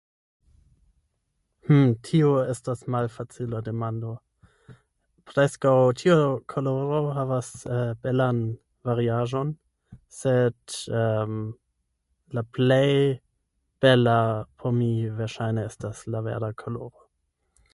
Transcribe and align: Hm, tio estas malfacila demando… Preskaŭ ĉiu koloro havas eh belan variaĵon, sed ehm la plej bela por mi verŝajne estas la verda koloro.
Hm, 1.67 1.81
tio 2.07 2.29
estas 2.53 2.79
malfacila 2.95 3.59
demando… 3.67 4.13
Preskaŭ 5.33 5.73
ĉiu 6.01 6.15
koloro 6.55 7.01
havas 7.19 7.51
eh 7.77 7.83
belan 8.07 8.39
variaĵon, 8.91 9.51
sed 10.21 10.77
ehm 11.03 11.37
la 12.39 12.45
plej 12.57 12.91
bela 13.85 14.17
por 14.63 14.75
mi 14.81 14.91
verŝajne 15.23 15.67
estas 15.73 16.03
la 16.17 16.25
verda 16.31 16.51
koloro. 16.65 17.07